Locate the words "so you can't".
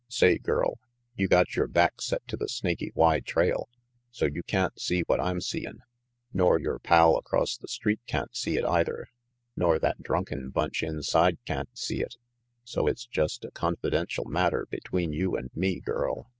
4.09-4.81